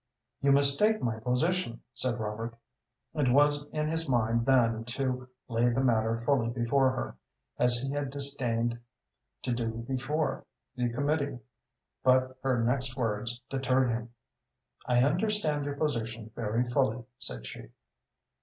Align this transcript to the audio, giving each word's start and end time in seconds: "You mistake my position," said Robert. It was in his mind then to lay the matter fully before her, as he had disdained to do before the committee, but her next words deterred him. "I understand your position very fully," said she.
"You 0.41 0.51
mistake 0.51 0.99
my 0.99 1.19
position," 1.19 1.83
said 1.93 2.19
Robert. 2.19 2.57
It 3.13 3.29
was 3.31 3.67
in 3.67 3.87
his 3.87 4.09
mind 4.09 4.47
then 4.47 4.83
to 4.85 5.29
lay 5.47 5.69
the 5.69 5.83
matter 5.83 6.19
fully 6.21 6.49
before 6.49 6.89
her, 6.89 7.15
as 7.59 7.77
he 7.77 7.91
had 7.91 8.09
disdained 8.09 8.79
to 9.43 9.53
do 9.53 9.69
before 9.87 10.43
the 10.75 10.89
committee, 10.89 11.37
but 12.03 12.35
her 12.41 12.63
next 12.63 12.97
words 12.97 13.43
deterred 13.47 13.91
him. 13.91 14.09
"I 14.87 15.03
understand 15.03 15.65
your 15.65 15.75
position 15.75 16.31
very 16.35 16.67
fully," 16.71 17.03
said 17.19 17.45
she. 17.45 17.69